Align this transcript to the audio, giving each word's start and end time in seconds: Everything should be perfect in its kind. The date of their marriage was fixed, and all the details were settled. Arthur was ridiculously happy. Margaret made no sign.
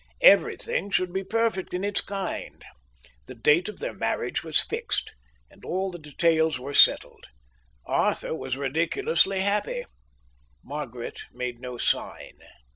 Everything 0.23 0.89
should 0.89 1.13
be 1.13 1.23
perfect 1.23 1.75
in 1.75 1.83
its 1.83 2.01
kind. 2.01 2.65
The 3.27 3.35
date 3.35 3.69
of 3.69 3.77
their 3.77 3.93
marriage 3.93 4.43
was 4.43 4.59
fixed, 4.59 5.13
and 5.47 5.63
all 5.63 5.91
the 5.91 5.99
details 5.99 6.59
were 6.59 6.73
settled. 6.73 7.27
Arthur 7.85 8.33
was 8.33 8.57
ridiculously 8.57 9.41
happy. 9.41 9.85
Margaret 10.63 11.21
made 11.31 11.59
no 11.59 11.77
sign. 11.77 12.33